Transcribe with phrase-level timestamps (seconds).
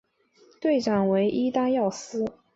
[0.59, 2.25] 队长为伊丹耀司。